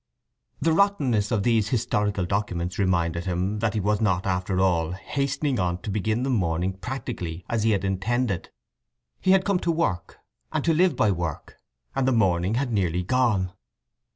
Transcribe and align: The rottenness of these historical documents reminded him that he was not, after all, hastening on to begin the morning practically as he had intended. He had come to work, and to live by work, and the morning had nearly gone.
The 0.59 0.73
rottenness 0.73 1.29
of 1.29 1.43
these 1.43 1.69
historical 1.69 2.25
documents 2.25 2.79
reminded 2.79 3.25
him 3.25 3.59
that 3.59 3.75
he 3.75 3.79
was 3.79 4.01
not, 4.01 4.25
after 4.25 4.59
all, 4.59 4.93
hastening 4.93 5.59
on 5.59 5.77
to 5.83 5.91
begin 5.91 6.23
the 6.23 6.31
morning 6.31 6.73
practically 6.73 7.45
as 7.47 7.61
he 7.61 7.69
had 7.69 7.85
intended. 7.85 8.49
He 9.19 9.29
had 9.29 9.45
come 9.45 9.59
to 9.59 9.71
work, 9.71 10.17
and 10.51 10.63
to 10.65 10.73
live 10.73 10.95
by 10.95 11.11
work, 11.11 11.57
and 11.95 12.07
the 12.07 12.11
morning 12.13 12.55
had 12.55 12.73
nearly 12.73 13.03
gone. 13.03 13.53